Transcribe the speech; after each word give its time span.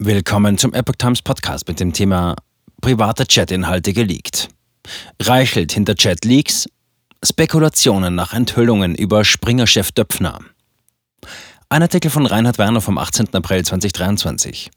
Willkommen 0.00 0.58
zum 0.58 0.74
Epoch 0.74 0.94
Times 0.96 1.22
Podcast 1.22 1.66
mit 1.66 1.80
dem 1.80 1.92
Thema 1.92 2.36
Private 2.80 3.26
Chat-Inhalte 3.26 3.92
geleakt. 3.92 4.46
Reichelt 5.20 5.72
hinter 5.72 5.96
Chat-Leaks, 5.96 6.68
Spekulationen 7.24 8.14
nach 8.14 8.32
Enthüllungen 8.32 8.94
über 8.94 9.24
Springer-Chef 9.24 9.90
Döpfner. 9.90 10.38
Ein 11.68 11.82
Artikel 11.82 12.12
von 12.12 12.26
Reinhard 12.26 12.58
Werner 12.58 12.80
vom 12.80 12.96
18. 12.96 13.34
April 13.34 13.64
2023. 13.64 14.70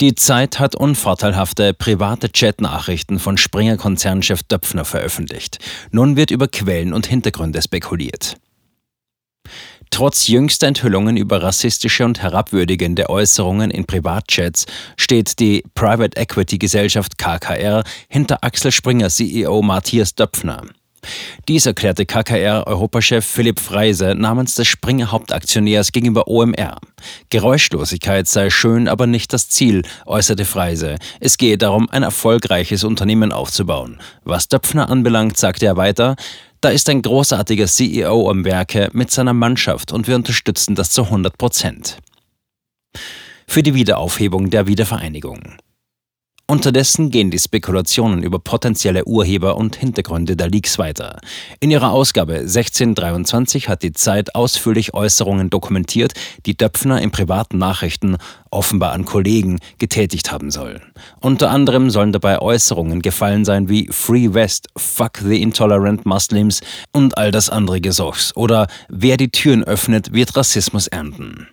Die 0.00 0.14
Zeit 0.14 0.60
hat 0.60 0.76
unvorteilhafte 0.76 1.74
private 1.74 2.30
Chat-Nachrichten 2.30 3.18
von 3.18 3.38
Springer-Konzernchef 3.38 4.44
Döpfner 4.44 4.84
veröffentlicht. 4.84 5.58
Nun 5.90 6.14
wird 6.14 6.30
über 6.30 6.46
Quellen 6.46 6.92
und 6.92 7.08
Hintergründe 7.08 7.60
spekuliert. 7.60 8.36
Trotz 9.90 10.28
jüngster 10.28 10.68
Enthüllungen 10.68 11.16
über 11.16 11.42
rassistische 11.42 12.04
und 12.04 12.22
herabwürdigende 12.22 13.10
Äußerungen 13.10 13.70
in 13.70 13.84
Privatchats 13.84 14.66
steht 14.96 15.38
die 15.40 15.64
Private 15.74 16.16
Equity 16.16 16.58
Gesellschaft 16.58 17.18
KKR 17.18 17.82
hinter 18.08 18.42
Axel 18.42 18.70
Springer 18.72 19.10
CEO 19.10 19.62
Matthias 19.62 20.14
Döpfner. 20.14 20.62
Dies 21.48 21.66
erklärte 21.66 22.04
KKR-Europachef 22.04 23.24
Philipp 23.24 23.58
Freise 23.58 24.14
namens 24.14 24.54
des 24.54 24.68
Springer 24.68 25.10
Hauptaktionärs 25.10 25.92
gegenüber 25.92 26.28
OMR. 26.28 26.78
Geräuschlosigkeit 27.30 28.28
sei 28.28 28.50
schön, 28.50 28.86
aber 28.86 29.06
nicht 29.06 29.32
das 29.32 29.48
Ziel, 29.48 29.82
äußerte 30.06 30.44
Freise. 30.44 30.96
Es 31.18 31.38
gehe 31.38 31.56
darum, 31.56 31.88
ein 31.90 32.02
erfolgreiches 32.02 32.84
Unternehmen 32.84 33.32
aufzubauen. 33.32 33.98
Was 34.24 34.48
Döpfner 34.48 34.90
anbelangt, 34.90 35.38
sagte 35.38 35.66
er 35.66 35.76
weiter, 35.76 36.16
da 36.60 36.68
ist 36.68 36.88
ein 36.88 37.02
großartiger 37.02 37.66
CEO 37.66 38.30
am 38.30 38.44
Werke 38.44 38.90
mit 38.92 39.10
seiner 39.10 39.32
Mannschaft 39.32 39.92
und 39.92 40.06
wir 40.06 40.16
unterstützen 40.16 40.74
das 40.74 40.90
zu 40.90 41.04
100 41.04 41.36
Prozent. 41.38 41.98
Für 43.46 43.62
die 43.62 43.74
Wiederaufhebung 43.74 44.50
der 44.50 44.66
Wiedervereinigung. 44.66 45.56
Unterdessen 46.50 47.10
gehen 47.10 47.30
die 47.30 47.38
Spekulationen 47.38 48.24
über 48.24 48.40
potenzielle 48.40 49.04
Urheber 49.04 49.56
und 49.56 49.76
Hintergründe 49.76 50.34
der 50.34 50.50
Leaks 50.50 50.80
weiter. 50.80 51.20
In 51.60 51.70
ihrer 51.70 51.92
Ausgabe 51.92 52.38
1623 52.38 53.68
hat 53.68 53.84
die 53.84 53.92
Zeit 53.92 54.34
ausführlich 54.34 54.92
Äußerungen 54.92 55.48
dokumentiert, 55.48 56.14
die 56.46 56.56
Döpfner 56.56 57.00
in 57.00 57.12
privaten 57.12 57.58
Nachrichten, 57.58 58.16
offenbar 58.50 58.90
an 58.90 59.04
Kollegen, 59.04 59.60
getätigt 59.78 60.32
haben 60.32 60.50
soll. 60.50 60.80
Unter 61.20 61.50
anderem 61.50 61.88
sollen 61.88 62.10
dabei 62.10 62.40
Äußerungen 62.40 63.00
gefallen 63.00 63.44
sein 63.44 63.68
wie 63.68 63.86
Free 63.92 64.34
West, 64.34 64.70
Fuck 64.76 65.18
the 65.18 65.40
Intolerant 65.40 66.04
Muslims 66.04 66.62
und 66.90 67.16
all 67.16 67.30
das 67.30 67.48
andere 67.48 67.80
Gesochs 67.80 68.34
oder 68.34 68.66
Wer 68.88 69.16
die 69.16 69.30
Türen 69.30 69.62
öffnet, 69.62 70.12
wird 70.12 70.36
Rassismus 70.36 70.88
ernten. 70.88 71.46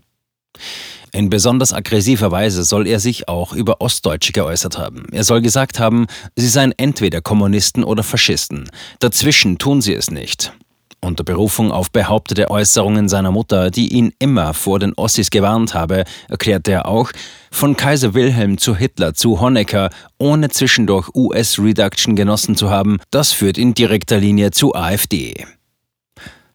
In 1.11 1.29
besonders 1.29 1.73
aggressiver 1.73 2.31
Weise 2.31 2.63
soll 2.63 2.87
er 2.87 2.99
sich 2.99 3.27
auch 3.27 3.53
über 3.53 3.81
Ostdeutsche 3.81 4.33
geäußert 4.33 4.77
haben. 4.77 5.05
Er 5.11 5.23
soll 5.23 5.41
gesagt 5.41 5.79
haben, 5.79 6.07
sie 6.35 6.49
seien 6.49 6.73
entweder 6.77 7.21
Kommunisten 7.21 7.83
oder 7.83 8.03
Faschisten. 8.03 8.69
Dazwischen 8.99 9.57
tun 9.57 9.81
sie 9.81 9.93
es 9.93 10.11
nicht. 10.11 10.53
Unter 10.99 11.23
Berufung 11.23 11.71
auf 11.71 11.91
behauptete 11.91 12.49
Äußerungen 12.49 13.07
seiner 13.07 13.31
Mutter, 13.31 13.69
die 13.69 13.93
ihn 13.93 14.13
immer 14.19 14.53
vor 14.53 14.79
den 14.79 14.93
Ossis 14.95 15.29
gewarnt 15.29 15.75
habe, 15.75 16.05
erklärte 16.27 16.71
er 16.71 16.87
auch, 16.87 17.11
von 17.51 17.77
Kaiser 17.77 18.13
Wilhelm 18.15 18.57
zu 18.57 18.75
Hitler 18.75 19.13
zu 19.13 19.39
Honecker, 19.39 19.91
ohne 20.17 20.49
zwischendurch 20.49 21.09
US-Reduction 21.13 22.15
genossen 22.15 22.55
zu 22.55 22.71
haben, 22.71 22.97
das 23.11 23.31
führt 23.31 23.59
in 23.59 23.75
direkter 23.75 24.17
Linie 24.17 24.51
zu 24.51 24.73
AfD. 24.73 25.45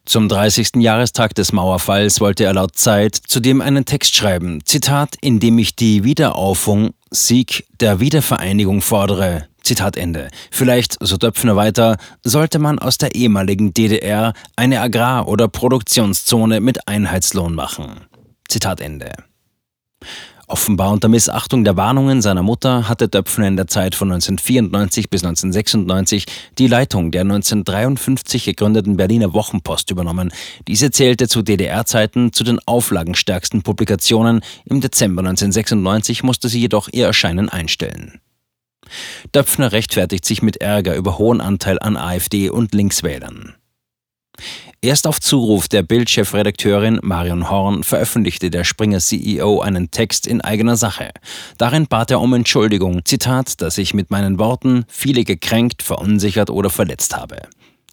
Zum 0.05 0.27
30. 0.27 0.75
Jahrestag 0.77 1.33
des 1.33 1.53
Mauerfalls 1.53 2.19
wollte 2.19 2.43
er 2.43 2.53
laut 2.53 2.75
Zeit 2.75 3.15
zudem 3.15 3.61
einen 3.61 3.85
Text 3.85 4.13
schreiben, 4.15 4.59
Zitat, 4.65 5.15
in 5.21 5.39
dem 5.39 5.57
ich 5.57 5.77
die 5.77 6.03
Wiederaufung, 6.03 6.93
Sieg 7.09 7.65
der 7.79 8.01
Wiedervereinigung 8.01 8.81
fordere. 8.81 9.47
Zitat 9.61 9.95
Ende. 9.95 10.27
Vielleicht, 10.51 10.97
so 10.99 11.15
Döpfner 11.15 11.55
weiter, 11.55 11.95
sollte 12.21 12.59
man 12.59 12.79
aus 12.79 12.97
der 12.97 13.15
ehemaligen 13.15 13.73
DDR 13.73 14.33
eine 14.57 14.81
Agrar- 14.81 15.29
oder 15.29 15.47
Produktionszone 15.47 16.59
mit 16.59 16.85
Einheitslohn 16.85 17.55
machen. 17.55 18.01
Zitat 18.49 18.81
Ende. 18.81 19.13
Offenbar 20.53 20.91
unter 20.91 21.07
Missachtung 21.07 21.63
der 21.63 21.77
Warnungen 21.77 22.21
seiner 22.21 22.43
Mutter 22.43 22.87
hatte 22.87 23.07
Döpfner 23.07 23.47
in 23.47 23.55
der 23.55 23.65
Zeit 23.65 23.95
von 23.95 24.11
1994 24.11 25.09
bis 25.09 25.23
1996 25.23 26.25
die 26.59 26.67
Leitung 26.67 27.09
der 27.09 27.21
1953 27.21 28.45
gegründeten 28.45 28.95
Berliner 28.95 29.33
Wochenpost 29.33 29.89
übernommen. 29.89 30.31
Diese 30.67 30.91
zählte 30.91 31.27
zu 31.27 31.41
DDR-Zeiten 31.41 32.33
zu 32.33 32.43
den 32.43 32.59
auflagenstärksten 32.67 33.63
Publikationen. 33.63 34.41
Im 34.65 34.79
Dezember 34.79 35.21
1996 35.21 36.21
musste 36.21 36.49
sie 36.49 36.59
jedoch 36.59 36.87
ihr 36.91 37.07
Erscheinen 37.07 37.49
einstellen. 37.49 38.21
Döpfner 39.33 39.71
rechtfertigt 39.71 40.23
sich 40.23 40.43
mit 40.43 40.57
Ärger 40.57 40.95
über 40.95 41.17
hohen 41.17 41.41
Anteil 41.41 41.79
an 41.79 41.97
AfD 41.97 42.51
und 42.51 42.75
Linkswählern. 42.75 43.55
Erst 44.83 45.07
auf 45.07 45.21
Zuruf 45.21 45.69
der 45.69 45.81
Bildchefredakteurin 45.81 46.99
Marion 47.01 47.49
Horn 47.49 47.85
veröffentlichte 47.85 48.49
der 48.49 48.65
Springer 48.65 48.99
CEO 48.99 49.61
einen 49.61 49.91
Text 49.91 50.27
in 50.27 50.41
eigener 50.41 50.75
Sache. 50.75 51.11
Darin 51.57 51.87
bat 51.87 52.11
er 52.11 52.19
um 52.19 52.33
Entschuldigung, 52.33 53.05
Zitat, 53.05 53.61
dass 53.61 53.77
ich 53.77 53.93
mit 53.93 54.11
meinen 54.11 54.39
Worten 54.39 54.83
viele 54.89 55.23
gekränkt, 55.23 55.83
verunsichert 55.83 56.49
oder 56.49 56.69
verletzt 56.69 57.15
habe. 57.15 57.43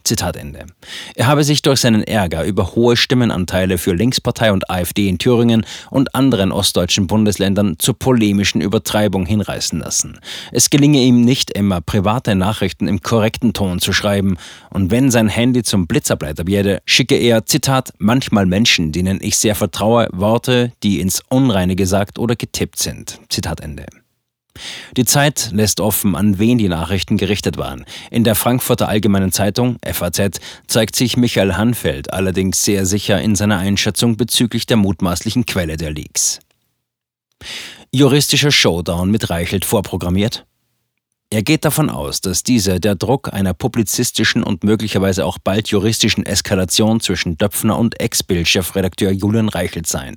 Zitat 0.04 0.36
Ende. 0.36 0.66
Er 1.14 1.26
habe 1.26 1.44
sich 1.44 1.62
durch 1.62 1.80
seinen 1.80 2.02
Ärger 2.02 2.44
über 2.44 2.74
hohe 2.74 2.96
Stimmenanteile 2.96 3.78
für 3.78 3.92
Linkspartei 3.92 4.52
und 4.52 4.70
AfD 4.70 5.08
in 5.08 5.18
Thüringen 5.18 5.64
und 5.90 6.14
anderen 6.14 6.52
ostdeutschen 6.52 7.06
Bundesländern 7.06 7.76
zur 7.78 7.98
polemischen 7.98 8.60
Übertreibung 8.60 9.26
hinreißen 9.26 9.78
lassen. 9.78 10.18
Es 10.52 10.70
gelinge 10.70 11.00
ihm 11.00 11.20
nicht 11.22 11.50
immer, 11.50 11.80
private 11.80 12.34
Nachrichten 12.34 12.88
im 12.88 13.00
korrekten 13.00 13.52
Ton 13.52 13.80
zu 13.80 13.92
schreiben, 13.92 14.36
und 14.70 14.90
wenn 14.90 15.10
sein 15.10 15.28
Handy 15.28 15.62
zum 15.62 15.86
Blitzableiter 15.86 16.46
werde, 16.46 16.80
schicke 16.84 17.16
er, 17.16 17.46
Zitat, 17.46 17.92
manchmal 17.98 18.46
Menschen, 18.46 18.92
denen 18.92 19.18
ich 19.20 19.38
sehr 19.38 19.54
vertraue, 19.54 20.08
Worte, 20.12 20.72
die 20.82 21.00
ins 21.00 21.22
Unreine 21.28 21.76
gesagt 21.76 22.18
oder 22.18 22.36
getippt 22.36 22.78
sind. 22.78 23.20
Zitat 23.28 23.60
Ende. 23.60 23.86
Die 24.96 25.04
Zeit 25.04 25.50
lässt 25.52 25.80
offen, 25.80 26.16
an 26.16 26.38
wen 26.38 26.58
die 26.58 26.68
Nachrichten 26.68 27.16
gerichtet 27.16 27.56
waren. 27.56 27.84
In 28.10 28.24
der 28.24 28.34
Frankfurter 28.34 28.88
Allgemeinen 28.88 29.32
Zeitung, 29.32 29.76
FAZ, 29.84 30.40
zeigt 30.66 30.96
sich 30.96 31.16
Michael 31.16 31.54
Hanfeld 31.54 32.12
allerdings 32.12 32.64
sehr 32.64 32.86
sicher 32.86 33.20
in 33.20 33.36
seiner 33.36 33.58
Einschätzung 33.58 34.16
bezüglich 34.16 34.66
der 34.66 34.76
mutmaßlichen 34.76 35.46
Quelle 35.46 35.76
der 35.76 35.92
Leaks. 35.92 36.40
Juristischer 37.92 38.52
Showdown 38.52 39.10
mit 39.10 39.30
Reichelt 39.30 39.64
vorprogrammiert? 39.64 40.46
Er 41.32 41.42
geht 41.42 41.64
davon 41.64 41.90
aus, 41.90 42.20
dass 42.20 42.42
diese 42.42 42.80
der 42.80 42.96
Druck 42.96 43.32
einer 43.32 43.54
publizistischen 43.54 44.42
und 44.42 44.64
möglicherweise 44.64 45.24
auch 45.24 45.38
bald 45.38 45.68
juristischen 45.68 46.26
Eskalation 46.26 47.00
zwischen 47.00 47.38
Döpfner 47.38 47.78
und 47.78 48.00
Ex-Bild-Chefredakteur 48.00 49.12
Julian 49.12 49.48
Reichelt 49.48 49.86
seien. 49.86 50.16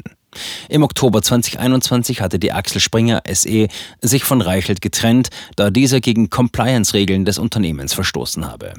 Im 0.70 0.84
Oktober 0.84 1.22
2021 1.22 2.22
hatte 2.22 2.40
die 2.40 2.52
Axel 2.52 2.82
Springer 2.82 3.22
SE 3.32 3.68
sich 4.02 4.24
von 4.24 4.42
Reichelt 4.42 4.82
getrennt, 4.82 5.30
da 5.56 5.70
dieser 5.70 6.00
gegen 6.02 6.30
Compliance-Regeln 6.30 7.26
des 7.26 7.38
Unternehmens 7.38 7.94
verstoßen 7.94 8.46
habe. 8.50 8.74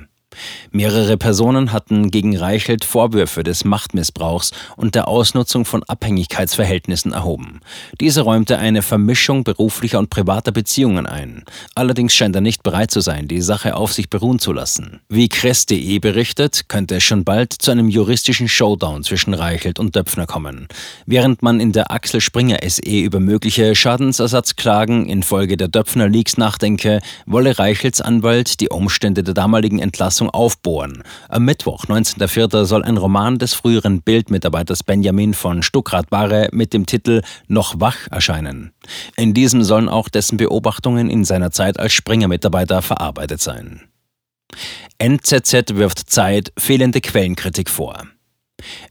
Mehrere 0.71 1.17
Personen 1.17 1.72
hatten 1.72 2.11
gegen 2.11 2.37
Reichelt 2.37 2.84
Vorwürfe 2.84 3.43
des 3.43 3.65
Machtmissbrauchs 3.65 4.53
und 4.77 4.95
der 4.95 5.09
Ausnutzung 5.09 5.65
von 5.65 5.83
Abhängigkeitsverhältnissen 5.84 7.12
erhoben. 7.12 7.61
Diese 8.00 8.22
räumte 8.22 8.59
eine 8.59 8.83
Vermischung 8.83 9.45
beruflicher 9.45 9.99
und 9.99 10.11
privater 10.11 10.53
Beziehungen 10.53 11.06
ein. 11.06 11.45
Allerdings 11.75 12.15
scheint 12.15 12.34
er 12.34 12.41
nicht 12.41 12.62
bereit 12.62 12.91
zu 12.91 13.00
sein, 13.00 13.28
die 13.28 13.41
Sache 13.41 13.77
auf 13.77 13.93
sich 13.93 14.11
beruhen 14.11 14.39
zu 14.39 14.53
lassen. 14.53 15.00
Wie 15.09 15.28
Kress.de 15.28 15.99
berichtet, 15.99 16.69
könnte 16.69 16.97
es 16.97 17.03
schon 17.03 17.25
bald 17.25 17.53
zu 17.53 17.71
einem 17.71 17.89
juristischen 17.89 18.49
Showdown 18.49 19.05
zwischen 19.05 19.34
Reichelt 19.34 19.78
und 19.78 19.97
Döpfner 19.97 20.27
kommen. 20.27 20.69
Während 21.06 21.43
man 21.43 21.61
in 21.61 21.72
der 21.72 21.91
Axel 21.91 22.21
Springer 22.21 22.59
SE 22.66 22.83
über 22.83 23.21
mögliche 23.21 23.75
Schadensersatzklagen 23.75 25.09
infolge 25.09 25.57
der 25.57 25.69
Döpfner 25.69 26.09
Leaks 26.09 26.36
nachdenke, 26.36 27.01
wolle 27.27 27.59
Reichelts 27.59 28.01
Anwalt 28.01 28.60
die 28.60 28.69
Umstände 28.69 29.22
der 29.22 29.34
damaligen 29.34 29.78
Entlassung 29.78 30.23
Verfassung 30.24 30.30
aufbohren. 30.30 31.03
Am 31.28 31.44
Mittwoch, 31.44 31.84
19.04., 31.86 32.65
soll 32.65 32.84
ein 32.84 32.97
Roman 32.97 33.38
des 33.38 33.54
früheren 33.54 34.03
Bildmitarbeiters 34.03 34.82
Benjamin 34.82 35.34
von 35.34 35.62
Stuckrad-Barre 35.62 36.48
mit 36.53 36.72
dem 36.72 36.86
Titel 36.86 37.22
Noch 37.48 37.80
wach 37.80 38.09
erscheinen. 38.10 38.72
In 39.16 39.34
diesem 39.34 39.62
sollen 39.62 39.88
auch 39.88 40.09
dessen 40.09 40.36
Beobachtungen 40.36 41.10
in 41.10 41.24
seiner 41.24 41.50
Zeit 41.50 41.78
als 41.78 41.92
Springer-Mitarbeiter 41.92 42.82
verarbeitet 42.82 43.41
sein. 43.41 43.82
NZZ 44.98 45.74
wirft 45.74 46.10
Zeit 46.10 46.53
fehlende 46.59 47.00
Quellenkritik 47.00 47.68
vor. 47.68 48.04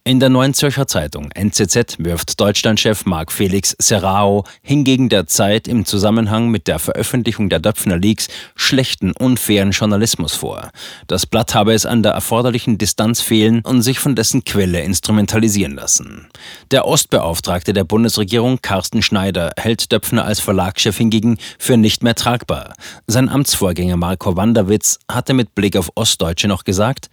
In 0.03 0.19
der 0.19 0.29
Neuen 0.29 0.53
Zürcher 0.53 0.87
Zeitung 0.87 1.31
NZZ 1.31 1.97
wirft 1.99 2.39
Deutschlandchef 2.39 3.05
Marc 3.05 3.31
Felix 3.31 3.75
Serrao 3.79 4.43
hingegen 4.61 5.09
der 5.09 5.27
Zeit 5.27 5.67
im 5.67 5.85
Zusammenhang 5.85 6.49
mit 6.49 6.67
der 6.67 6.79
Veröffentlichung 6.79 7.49
der 7.49 7.59
Döpfner 7.59 7.97
Leaks 7.97 8.27
schlechten, 8.55 9.11
unfairen 9.11 9.71
Journalismus 9.71 10.35
vor. 10.35 10.69
Das 11.07 11.25
Blatt 11.25 11.55
habe 11.55 11.73
es 11.73 11.85
an 11.85 12.03
der 12.03 12.11
erforderlichen 12.11 12.77
Distanz 12.77 13.21
fehlen 13.21 13.61
und 13.61 13.81
sich 13.81 13.99
von 13.99 14.15
dessen 14.15 14.43
Quelle 14.43 14.81
instrumentalisieren 14.81 15.73
lassen. 15.73 16.27
Der 16.71 16.85
Ostbeauftragte 16.85 17.73
der 17.73 17.83
Bundesregierung 17.83 18.59
Carsten 18.61 19.01
Schneider 19.01 19.51
hält 19.57 19.91
Döpfner 19.91 20.25
als 20.25 20.39
Verlagschef 20.39 20.97
hingegen 20.97 21.37
für 21.57 21.77
nicht 21.77 22.03
mehr 22.03 22.15
tragbar. 22.15 22.73
Sein 23.07 23.29
Amtsvorgänger 23.29 23.97
Marco 23.97 24.35
Wanderwitz 24.35 24.99
hatte 25.09 25.33
mit 25.33 25.55
Blick 25.55 25.77
auf 25.77 25.91
Ostdeutsche 25.95 26.47
noch 26.47 26.63
gesagt, 26.63 27.09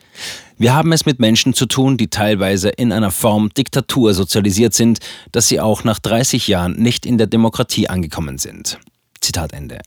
wir 0.60 0.74
haben 0.74 0.92
es 0.92 1.06
mit 1.06 1.20
Menschen 1.20 1.54
zu 1.54 1.64
tun, 1.64 1.96
die 1.96 2.08
teilweise 2.08 2.68
in 2.68 2.92
einer 2.92 3.10
Form 3.10 3.48
Diktatur 3.48 4.12
sozialisiert 4.12 4.74
sind, 4.74 4.98
dass 5.32 5.48
sie 5.48 5.58
auch 5.58 5.84
nach 5.84 5.98
30 5.98 6.48
Jahren 6.48 6.74
nicht 6.74 7.06
in 7.06 7.16
der 7.16 7.26
Demokratie 7.26 7.88
angekommen 7.88 8.36
sind. 8.36 8.78
Zitat 9.22 9.54
Ende. 9.54 9.78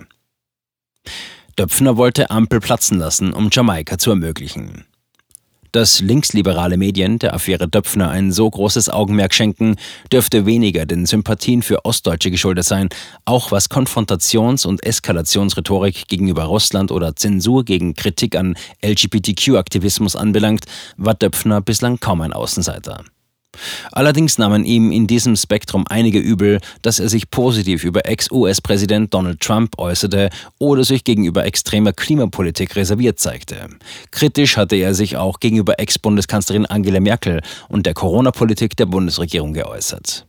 Döpfner 1.59 1.95
wollte 1.95 2.31
Ampel 2.31 2.59
platzen 2.59 2.97
lassen, 2.97 3.33
um 3.33 3.49
Jamaika 3.51 3.99
zu 3.99 4.09
ermöglichen. 4.09 4.85
Dass 5.73 6.01
linksliberale 6.01 6.77
Medien 6.77 7.17
der 7.17 7.33
Affäre 7.33 7.67
Döpfner 7.67 8.11
ein 8.11 8.31
so 8.31 8.47
großes 8.47 8.89
Augenmerk 8.89 9.33
schenken, 9.33 9.77
dürfte 10.11 10.45
weniger 10.45 10.85
den 10.85 11.07
Sympathien 11.07 11.63
für 11.63 11.83
Ostdeutsche 11.83 12.29
geschuldet 12.29 12.65
sein, 12.65 12.89
auch 13.25 13.51
was 13.51 13.71
Konfrontations- 13.71 14.67
und 14.67 14.85
Eskalationsrhetorik 14.85 16.07
gegenüber 16.07 16.43
Russland 16.43 16.91
oder 16.91 17.15
Zensur 17.15 17.65
gegen 17.65 17.95
Kritik 17.95 18.35
an 18.35 18.55
LGBTQ-Aktivismus 18.85 20.15
anbelangt, 20.15 20.65
war 20.97 21.15
Döpfner 21.15 21.59
bislang 21.59 21.99
kaum 21.99 22.21
ein 22.21 22.33
Außenseiter. 22.33 23.03
Allerdings 23.91 24.37
nahmen 24.37 24.65
ihm 24.65 24.91
in 24.91 25.07
diesem 25.07 25.35
Spektrum 25.35 25.85
einige 25.87 26.19
übel, 26.19 26.59
dass 26.81 26.99
er 26.99 27.09
sich 27.09 27.29
positiv 27.29 27.83
über 27.83 28.05
Ex-US-Präsident 28.07 29.13
Donald 29.13 29.39
Trump 29.39 29.77
äußerte 29.77 30.29
oder 30.59 30.83
sich 30.83 31.03
gegenüber 31.03 31.45
extremer 31.45 31.93
Klimapolitik 31.93 32.75
reserviert 32.75 33.19
zeigte. 33.19 33.69
Kritisch 34.11 34.57
hatte 34.57 34.75
er 34.75 34.93
sich 34.93 35.17
auch 35.17 35.39
gegenüber 35.39 35.79
Ex-Bundeskanzlerin 35.79 36.65
Angela 36.65 36.99
Merkel 36.99 37.41
und 37.69 37.85
der 37.85 37.93
Corona-Politik 37.93 38.75
der 38.77 38.85
Bundesregierung 38.85 39.53
geäußert. 39.53 40.25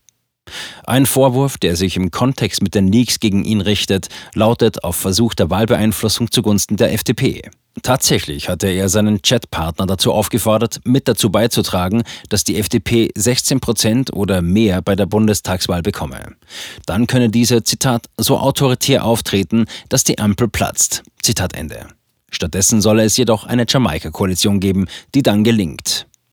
Ein 0.86 1.06
Vorwurf, 1.06 1.58
der 1.58 1.76
sich 1.76 1.96
im 1.96 2.10
Kontext 2.10 2.62
mit 2.62 2.74
den 2.74 2.90
Leaks 2.90 3.18
gegen 3.20 3.44
ihn 3.44 3.60
richtet, 3.60 4.08
lautet 4.34 4.84
auf 4.84 4.96
Versuch 4.96 5.34
der 5.34 5.50
Wahlbeeinflussung 5.50 6.30
zugunsten 6.30 6.76
der 6.76 6.92
FDP. 6.92 7.42
Tatsächlich 7.82 8.48
hatte 8.48 8.68
er 8.68 8.88
seinen 8.88 9.20
Chatpartner 9.20 9.86
dazu 9.86 10.12
aufgefordert, 10.12 10.80
mit 10.84 11.08
dazu 11.08 11.30
beizutragen, 11.30 12.04
dass 12.28 12.44
die 12.44 12.56
FDP 12.56 13.10
16 13.16 13.60
Prozent 13.60 14.12
oder 14.12 14.42
mehr 14.42 14.80
bei 14.80 14.94
der 14.94 15.06
Bundestagswahl 15.06 15.82
bekomme. 15.82 16.36
Dann 16.86 17.06
könne 17.06 17.30
diese, 17.30 17.64
Zitat, 17.64 18.06
so 18.16 18.38
autoritär 18.38 19.04
auftreten, 19.04 19.66
dass 19.88 20.04
die 20.04 20.18
Ampel 20.18 20.48
platzt. 20.48 21.02
Zitat 21.22 21.54
Ende. 21.54 21.88
Stattdessen 22.30 22.80
solle 22.80 23.04
es 23.04 23.16
jedoch 23.16 23.44
eine 23.44 23.64
Jamaika-Koalition 23.68 24.60
geben, 24.60 24.86
die 25.14 25.22
dann 25.22 25.42
gelingt. 25.44 26.06